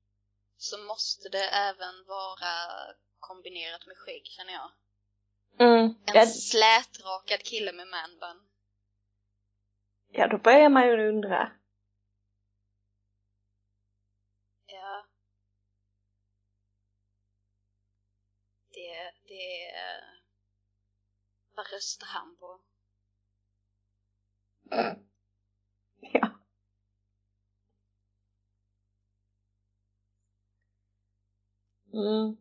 [0.58, 2.54] så måste det även vara
[3.20, 4.72] kombinerat med skägg känner jag.
[5.60, 5.86] Mm.
[6.06, 8.40] En Ja, slätrakad kille med manband.
[10.08, 11.52] ja, då börjar man ju undra.
[14.66, 15.06] Ja.
[18.74, 19.72] Det, det.
[21.56, 22.60] Vad röstar han på?
[26.14, 26.30] Ja.
[31.94, 32.38] Mm.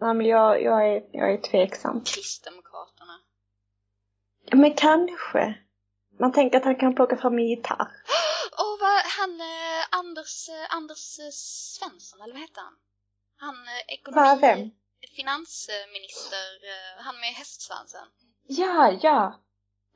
[0.00, 2.04] Ja, men jag, jag, är, jag är tveksam.
[2.04, 3.18] Kristdemokraterna.
[4.52, 5.54] Men kanske.
[6.20, 7.88] Man tänker att han kan plocka fram en gitarr.
[8.58, 12.76] Åh, vad han eh, Anders, eh, Anders eh, Svensson, eller vad heter han?
[13.36, 14.20] Han eh, ekonomi...
[14.20, 14.70] Vad, vem?
[15.16, 18.06] Finansminister, eh, han med hästsvansen.
[18.46, 19.40] Ja, ja.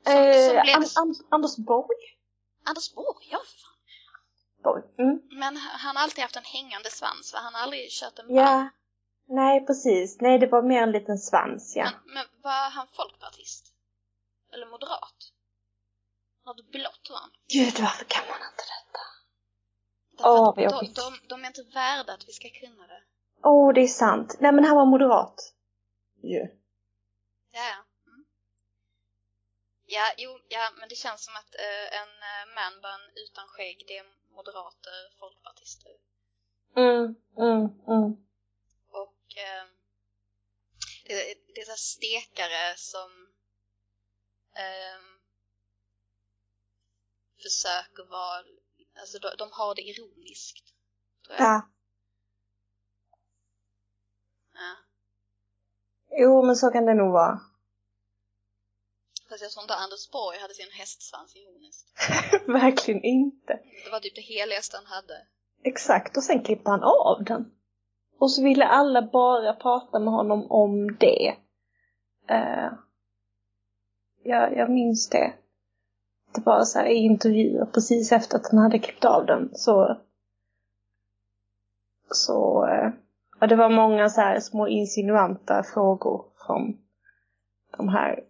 [0.05, 2.14] Som- eh, som blev- An- An- Anders Borg?
[2.65, 3.77] Anders Borg, ja fan.
[4.63, 4.83] Borg.
[4.99, 5.21] Mm.
[5.31, 7.39] Men han har alltid haft en hängande svans, va?
[7.39, 8.69] Han har aldrig kört en Ja.
[9.27, 10.21] Nej, precis.
[10.21, 11.83] Nej, det var mer en liten svans, ja.
[11.83, 13.73] Men, men var han folkpartist?
[14.53, 15.31] Eller moderat?
[16.45, 17.31] Något blått var han.
[17.53, 19.03] Gud, varför kan man inte detta?
[20.17, 20.95] Därför Åh, vad de, jobbigt.
[20.95, 23.03] de, de är inte värda att vi ska kunna det.
[23.43, 24.35] Åh, oh, det är sant.
[24.39, 25.53] Nej, men han var moderat.
[26.23, 26.39] Ju.
[27.51, 27.85] Ja, ja.
[29.87, 33.97] Ja, jo, ja, men det känns som att eh, en uh, manbun utan skägg, det
[33.97, 35.91] är moderater, folkpartister.
[36.75, 38.09] Mm, mm, mm.
[38.89, 39.65] Och eh,
[41.07, 43.09] det, det är så här stekare som
[44.55, 44.99] eh,
[47.43, 48.43] försöker vara,
[48.99, 50.73] alltså de, de har det ironiskt.
[51.25, 51.47] Tror jag.
[51.47, 51.69] Ja.
[54.53, 54.75] Ja.
[56.09, 57.39] Jo, men så kan det nog vara.
[59.41, 61.87] Jag tror inte Anders Borg hade sin hästsvans ironiskt.
[62.47, 63.59] Verkligen inte.
[63.85, 65.27] Det var typ det heligaste han hade.
[65.63, 67.51] Exakt, och sen klippte han av den.
[68.19, 71.35] Och så ville alla bara prata med honom om det.
[72.31, 72.73] Uh,
[74.23, 75.33] jag, jag minns det.
[76.35, 79.97] Det var så här i intervjuer precis efter att han hade klippt av den så...
[82.11, 82.67] Så...
[82.67, 82.89] Uh,
[83.39, 86.77] ja, det var många så här små insinuanta frågor från
[87.77, 88.23] de här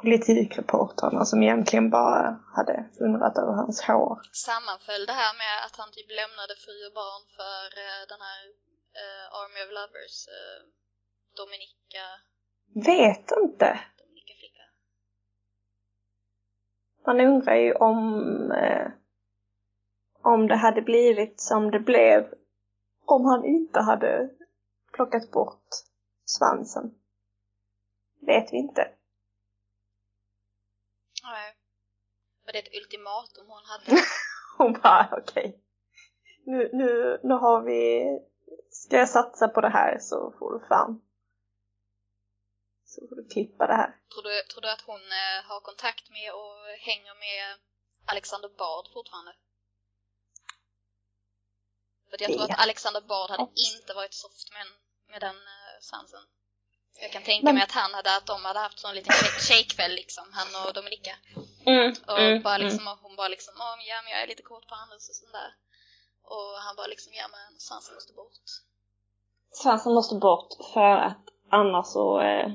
[0.00, 4.20] politikreportrarna som egentligen bara hade undrat över hans hår.
[4.32, 8.40] Sammanföll det här med att han typ lämnade fru och barn för eh, den här
[9.00, 10.58] eh, Army of Lovers, eh,
[11.36, 12.06] Dominika,
[12.74, 13.80] Vet inte.
[13.98, 14.62] Dominika flicka.
[17.06, 18.00] Man undrar ju om,
[18.52, 18.88] eh,
[20.22, 22.34] om det hade blivit som det blev
[23.04, 24.30] om han inte hade
[24.92, 25.68] plockat bort
[26.24, 26.94] svansen.
[28.20, 28.88] Vet vi inte.
[31.22, 31.54] Nej.
[32.46, 34.02] Var det ett ultimatum hon hade?
[34.58, 35.62] Hon bara, okej.
[36.46, 37.82] Nu, nu, nu har vi...
[38.70, 41.00] Ska jag satsa på det här så får du fan
[42.84, 43.90] Så får du klippa det här.
[44.12, 46.56] Tror du, tror du att hon eh, har kontakt med och
[46.88, 47.58] hänger med
[48.06, 49.32] Alexander Bard fortfarande?
[52.10, 54.66] För jag tror att Alexander Bard hade inte varit soft med,
[55.10, 56.24] med den uh, svansen.
[57.00, 57.54] Jag kan tänka Men...
[57.54, 59.14] mig att han hade, att de hade haft sån liten
[59.48, 61.16] tjejkväll liksom, han och Dominika.
[61.66, 62.66] Mm, och mm, bara mm.
[62.66, 63.54] liksom, hon bara liksom,
[63.88, 65.50] ja men jag är lite kort på Anders och sånt där.
[66.32, 68.32] Och han bara liksom, ja men svansen måste bort.
[69.62, 72.48] Svansen måste bort för att annars så eh,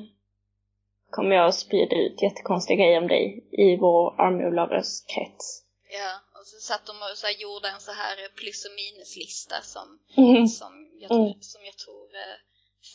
[1.11, 5.63] kommer jag att sprida ut jättekonstiga grejer om dig i vår Army of Lovers-krets.
[5.99, 9.61] Ja, och så satt de och så här, gjorde en så här plus och minuslista
[9.61, 10.47] som, Mm.
[10.47, 11.41] som, jag, tror- Mm.
[11.41, 12.37] som jag tror eh,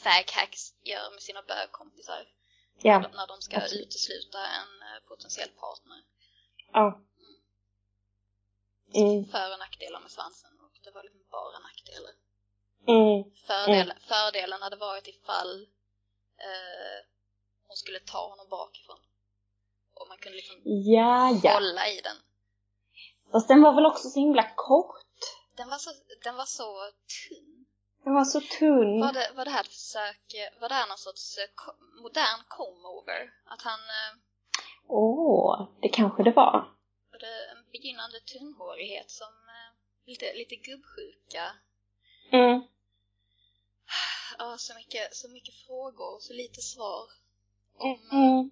[0.05, 2.23] faghacks gör med sina bögkompisar.
[2.83, 3.87] Ja, När- de ska absolut.
[3.87, 6.03] utesluta en eh, potentiell partner.
[6.73, 7.03] ja.
[8.95, 12.13] Mm, För och nackdelar med svansen och det var liksom bara nackdelar.
[12.89, 15.63] mm, Fördel, Fördelen hade varit ifall
[16.49, 16.99] eh,
[17.67, 18.99] hon skulle ta honom bakifrån.
[19.95, 21.53] Och man kunde liksom ja, ja.
[21.53, 22.17] hålla i den.
[23.33, 25.03] Fast den var väl också så himla kort.
[25.57, 25.91] Den var så,
[26.25, 26.91] den var så
[27.29, 27.56] tunn.
[28.07, 29.01] Den var så tunn.
[29.01, 33.31] Var det, var det här ett försök, var det här någon sorts eh, modern comb-over?
[33.45, 34.13] Att han, eh,
[34.89, 36.53] Åh, det kanske det var.
[37.13, 39.71] var det en begynnande tunnhårighet som eh,
[40.07, 41.53] lite, lite gubbsjuka?
[42.33, 42.63] Mm.
[44.39, 47.05] Ja, så mycket, så mycket frågor och så lite svar.
[47.79, 48.51] Om, Mm.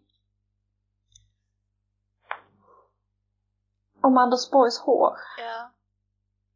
[4.03, 5.17] Om Anders Borgs hår.
[5.39, 5.71] ja.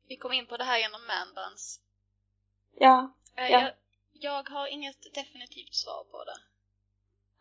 [0.09, 1.80] Vi kom in på det här genom manbands.
[2.81, 3.12] Ja.
[3.37, 3.61] Eh, Ja.
[3.61, 3.72] Jag,
[4.12, 6.37] jag har inget definitivt svar på det.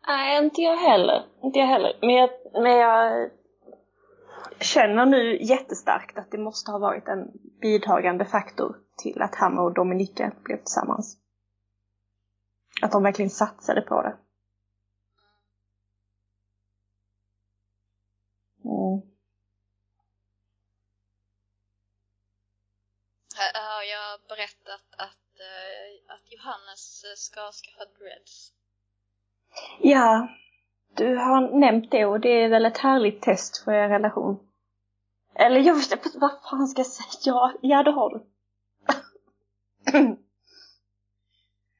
[0.06, 1.26] Nej, inte jag heller.
[1.42, 1.98] Inte jag heller.
[2.00, 3.30] Men jag, men jag
[4.60, 9.74] känner nu jättestarkt att det måste ha varit en bidragande faktor till att han och
[9.74, 11.18] Dominika blev tillsammans.
[12.82, 14.16] Att de verkligen satsade på det.
[18.64, 19.02] Mm.
[23.54, 25.27] Har jag berättat att
[26.38, 28.52] Johannes eh, ska skaffa dreads.
[29.80, 30.28] Ja,
[30.96, 34.48] du har nämnt det och det är väl ett härligt test för er relation.
[35.34, 37.06] Eller jag vet inte, vad fan ska jag säga?
[37.24, 38.26] Ja, ja det har du.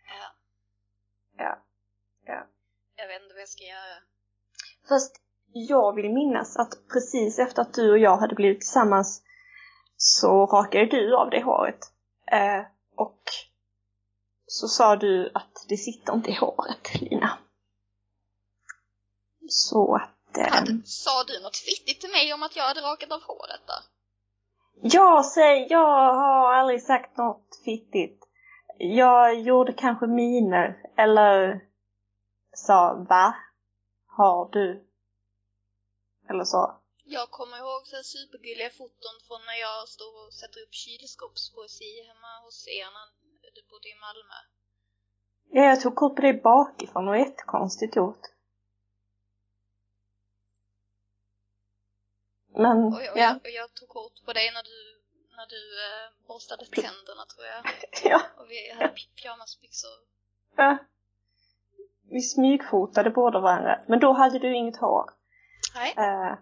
[0.09, 0.33] Ja,
[1.37, 1.59] ja,
[2.27, 2.47] ja.
[2.97, 4.03] jag vet inte vad jag ska göra.
[4.89, 5.21] Fast
[5.53, 9.23] jag vill minnas att precis efter att du och jag hade blivit tillsammans
[9.97, 11.93] så rakade du av det håret.
[12.27, 12.63] Eh,
[12.97, 13.23] och
[14.49, 17.39] så sa du att det sitter inte i håret, Lina.
[19.49, 20.37] Så att...
[20.39, 23.61] Eh, Hade, sa du något fittigt till mig om att jag hade rakat av håret
[23.67, 23.75] då?
[24.83, 28.25] jag säger, jag har aldrig sagt något fittigt.
[28.79, 31.61] Jag gjorde kanske miner, eller
[32.53, 33.35] sa va?
[34.07, 34.87] Har du?
[36.31, 36.81] Eller så.
[37.05, 42.33] Jag kommer ihåg så supergulliga foton från när jag står och sätter upp kylskåpspoesi hemma
[42.45, 43.18] hos er när
[43.55, 44.39] du bodde i Malmö.
[45.51, 48.21] Ja, jag tog kort på dig bakifrån det var jättekonstigt gjort.
[52.55, 53.23] Men, Och jag, ja.
[53.23, 54.79] jag, och jag tog kort på dig när du,
[55.37, 57.63] när du eh, borstade tänderna tror jag.
[58.11, 58.21] ja.
[58.39, 59.99] Och vi hade pyjamasbyxor.
[60.57, 60.79] ja.
[62.11, 63.81] Vi smygfotade båda varandra.
[63.89, 65.11] Men då hade du inget hår.
[65.75, 65.95] Nej.
[65.97, 66.39] Eh,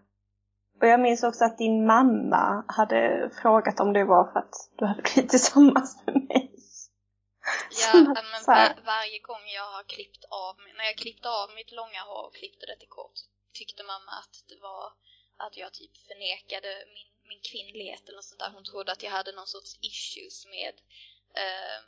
[0.80, 4.84] och jag minns också att din mamma hade frågat om det var för att du
[4.84, 6.55] hade blivit tillsammans med mig.
[7.82, 7.92] Ja,
[8.32, 12.26] men var, varje gång jag har klippt av när jag klippte av mitt långa hår
[12.26, 13.18] och klippte det till kort,
[13.52, 14.92] tyckte mamma att det var
[15.36, 18.50] att jag typ förnekade min, min kvinnlighet eller något sånt där.
[18.50, 20.74] Hon trodde att jag hade någon sorts issues med
[21.42, 21.78] eh,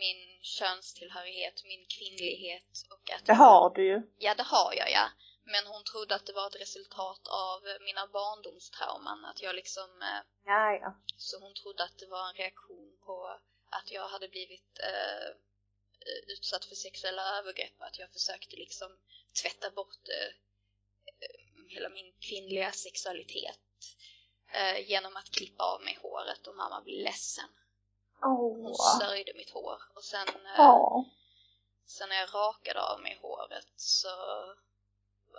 [0.00, 4.02] min könstillhörighet, min kvinnlighet och att Det har du ju.
[4.18, 5.08] Ja, det har jag ja.
[5.44, 10.22] Men hon trodde att det var ett resultat av mina barndomstrauman, att jag liksom eh,
[10.44, 10.94] Ja, ja.
[11.16, 13.40] så hon trodde att det var en reaktion på
[13.76, 15.28] att jag hade blivit eh,
[16.26, 17.82] utsatt för sexuella övergrepp.
[17.82, 18.98] Att jag försökte liksom
[19.42, 20.26] tvätta bort eh,
[21.20, 23.58] eh, hela min kvinnliga sexualitet
[24.52, 27.48] eh, genom att klippa av mig håret och mamma blev ledsen.
[28.20, 28.98] Hon Åh.
[29.00, 31.04] sörjde mitt hår och sen, Ja.
[31.86, 34.08] sen när jag rakade av mig håret så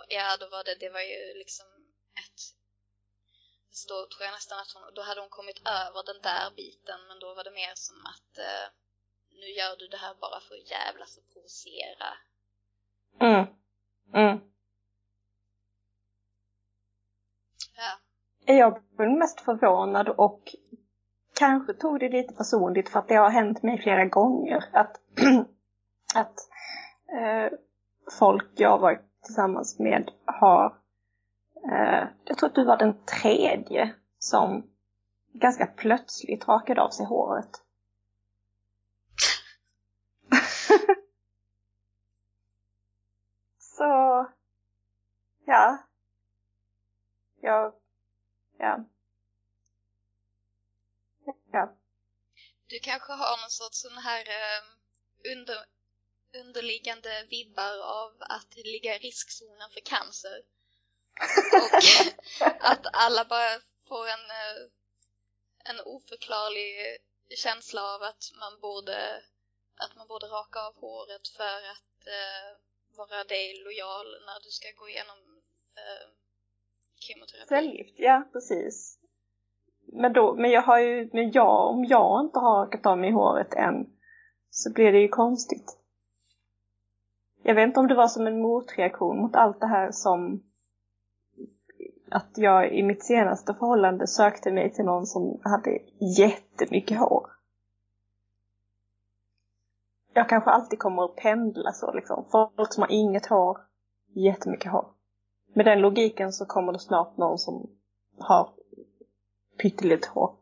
[0.08, 1.66] ja, då var det, det var ju liksom
[3.78, 7.00] så då tror jag nästan att hon, då hade hon kommit över den där biten
[7.08, 8.66] men då var det mer som att eh,
[9.40, 12.08] nu gör du det här bara för att jävlas och provocera.
[13.26, 13.44] Mm.
[14.14, 14.36] Mm.
[17.76, 17.92] Ja.
[18.54, 20.54] Jag blev mest förvånad och
[21.38, 25.00] kanske tog det lite personligt för att det har hänt mig flera gånger att,
[26.14, 26.36] att
[27.18, 27.58] eh,
[28.18, 30.87] folk jag varit tillsammans med har.
[31.64, 34.70] Eh, jag tror att du var den tredje som
[35.32, 37.50] ganska plötsligt rakade av sig håret.
[43.58, 44.26] Så,
[45.46, 45.78] ja.
[47.40, 47.74] Jag,
[48.58, 48.84] ja.
[51.52, 51.76] Ja.
[52.66, 54.78] Du kanske har någon sorts sån här ehm,
[55.36, 55.64] under,
[56.46, 60.42] underliggande vibbar av att ligga i riskzonen för cancer.
[61.52, 63.50] Och att alla bara
[63.88, 64.60] får en, eh,
[65.70, 66.98] en oförklarlig
[67.44, 68.98] känsla av att man borde,
[69.84, 72.48] att man borde raka av håret för att eh,
[72.96, 75.18] vara dig lojal när du ska gå igenom
[75.76, 76.06] eh,
[77.00, 77.48] kemoterapi.
[77.48, 78.98] Cellgift, ja precis.
[79.92, 83.10] Men, då, men jag har ju, men jag, om jag inte har rakat av mig
[83.10, 83.86] håret än
[84.50, 85.78] så blir det ju konstigt.
[87.42, 90.47] Jag vet inte om det var som en motreaktion mot allt det här som
[92.10, 95.78] att jag i mitt senaste förhållande sökte mig till någon som hade
[96.18, 97.30] jättemycket hår.
[100.14, 102.28] Jag kanske alltid kommer att pendla så liksom.
[102.30, 103.58] Folk som har inget hår,
[104.14, 104.86] jättemycket hår.
[105.54, 107.70] Med den logiken så kommer det snart någon som
[108.18, 108.50] har
[109.62, 110.36] pyttelite hår.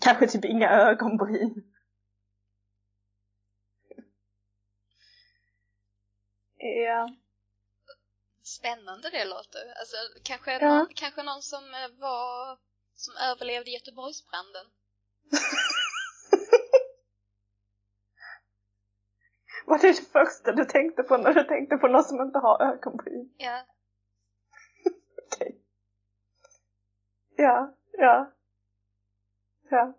[0.00, 1.62] Kanske typ inga ögonbryn.
[6.56, 7.08] Ja.
[8.58, 9.74] Spännande det låter.
[9.80, 10.78] Alltså, kanske, Ja.
[10.78, 12.58] någon, kanske någon som eh, var
[12.94, 14.66] som överlevde Göteborgsbranden.
[19.66, 22.62] Vad är det första du tänkte på när du tänkte på någon som inte har
[22.62, 23.34] ögonbryn?
[23.36, 23.66] Ja.
[25.26, 25.60] Okej.
[27.36, 28.32] Ja, ja.
[29.70, 29.94] Ja.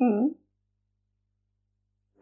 [0.00, 0.34] Mm.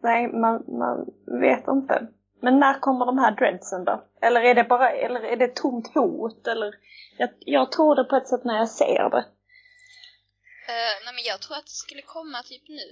[0.03, 1.05] Nej, man, man
[1.41, 2.07] vet inte.
[2.41, 4.07] Men när kommer de här dreadsen då?
[4.21, 6.47] Eller är det bara, eller är det tomt hot?
[6.47, 6.75] Eller,
[7.17, 9.25] jag, jag tror det på ett sätt när jag ser det.
[10.73, 12.89] Eh, nej men jag tror att det skulle komma typ nu.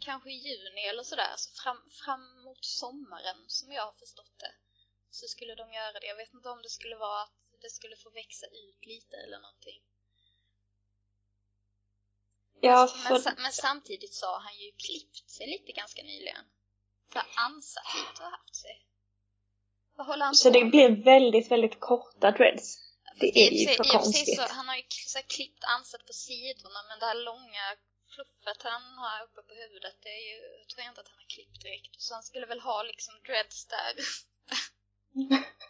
[0.00, 1.34] Kanske i juni eller sådär.
[1.36, 4.52] Så fram, fram mot sommaren som jag har förstått det.
[5.10, 6.06] Så skulle de göra det.
[6.06, 7.32] Jag vet inte om det skulle vara att
[7.62, 9.80] det skulle få växa ut lite eller någonting.
[12.60, 16.44] Ja, men, sa- men samtidigt så har han ju klippt sig lite ganska nyligen.
[17.22, 18.76] För ansat lite har haft sig.
[19.96, 20.70] Vad håller han så på det med?
[20.70, 22.66] blir väldigt, väldigt korta dreads.
[23.20, 24.36] Det och är ju för sig konstigt.
[24.36, 27.64] Så, han har ju så här klippt ansat på sidorna men det här långa
[28.14, 31.30] fluffet han har uppe på huvudet det är ju, jag tror inte att han har
[31.36, 31.94] klippt direkt.
[32.04, 33.92] Så han skulle väl ha liksom dreads där.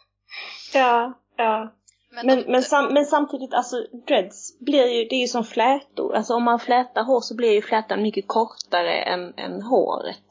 [0.73, 1.75] Ja, ja.
[2.09, 3.75] Men, Men, de, men, sam, men samtidigt, alltså
[4.07, 6.15] dreads blir ju, det är ju som flätor.
[6.15, 10.30] Alltså om man flätar hår så blir ju flätan mycket kortare än, än håret.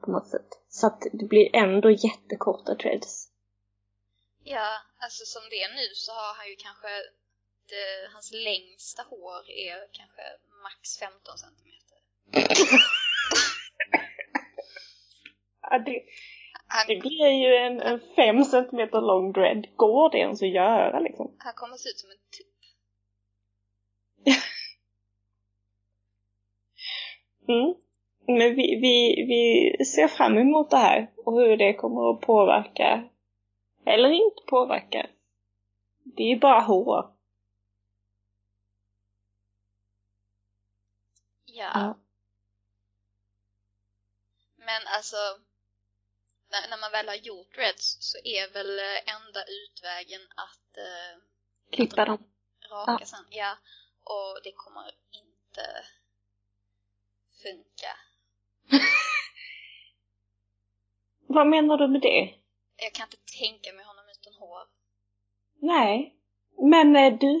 [0.00, 0.48] På något sätt.
[0.68, 3.28] Så att det blir ändå jättekorta dreads.
[4.44, 4.68] Ja,
[4.98, 6.88] alltså som det är nu så har han ju kanske
[7.68, 10.22] det, hans längsta hår är kanske
[10.62, 11.98] max 15 centimeter.
[15.70, 16.02] Ja, det,
[16.66, 19.66] Han, det blir ju en, en fem centimeter lång dread.
[19.76, 21.36] Går det ens att göra liksom?
[21.38, 22.54] han kommer se ut som en tupp.
[27.48, 27.74] Mm.
[28.30, 33.08] Men vi, vi, vi ser fram emot det här och hur det kommer att påverka.
[33.86, 35.06] Eller inte påverka.
[36.02, 37.14] Det är ju bara hår.
[41.44, 41.70] Ja.
[41.74, 41.98] Ja.
[44.56, 45.16] Men alltså,
[46.50, 51.22] när, när man väl har gjort Reds så är väl eh, enda utvägen att eh,
[51.70, 52.18] Klippa dem.
[52.70, 53.06] raka Ja.
[53.06, 53.24] sen.
[53.30, 53.56] Ja,
[54.04, 55.86] och det kommer inte
[57.42, 58.07] funka.
[61.26, 62.34] Vad menar du med det?
[62.76, 64.62] Jag kan inte tänka mig honom utan hår.
[65.60, 66.14] Nej.
[66.70, 67.40] Men eh, du,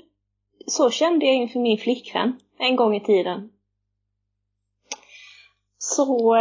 [0.66, 3.52] så kände jag inför min flickvän en gång i tiden.
[5.78, 6.34] Så...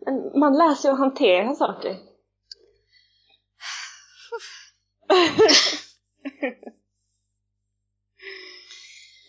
[0.00, 1.90] men man lär sig att hantera saker.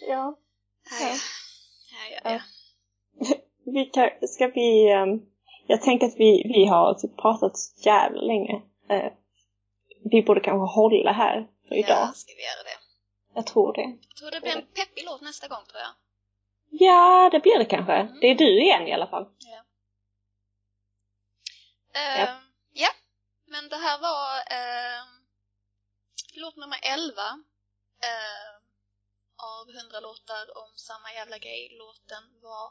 [0.08, 0.38] ja.
[1.02, 1.16] Ja,
[1.92, 2.32] ja, ja.
[2.32, 2.42] ja.
[3.74, 4.92] Vi kan, ska vi...
[4.92, 5.22] ehm,
[5.68, 8.62] jag tänker att vi, vi har typ pratat så jävla länge.
[8.90, 9.12] Eh,
[10.12, 11.98] vi borde kanske hålla här för idag.
[12.02, 12.80] Ja, ska vi göra det?
[13.34, 13.98] Jag tror det.
[14.10, 15.94] Jag tror det blir en peppig låt nästa gång tror jag.
[16.70, 17.94] Ja, det blir det kanske.
[17.94, 18.20] Mm.
[18.22, 19.26] Det är du igen i alla fall.
[19.38, 19.60] Ja.
[22.00, 22.30] Eh,
[22.74, 22.90] ja,
[23.46, 25.04] men det här var eh,
[26.34, 27.22] låt nummer 11
[28.10, 28.50] eh,
[29.54, 31.78] av 100 låtar om samma jävla grej.
[31.80, 32.68] Låten var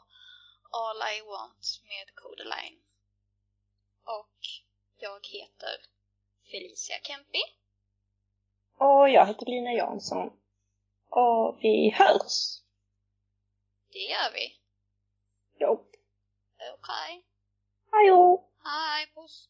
[0.71, 2.79] All I Want med Codaline.
[4.03, 4.37] Och
[4.97, 5.75] jag heter
[6.51, 7.41] Felicia Kempi.
[8.77, 10.31] Och jag heter Lina Jansson.
[11.09, 12.61] Och vi hörs.
[13.91, 14.59] Det gör vi.
[15.59, 15.71] Jo.
[15.73, 16.73] Okej.
[16.79, 17.23] Okay.
[17.91, 18.37] Hej.
[18.63, 19.49] Hej, puss.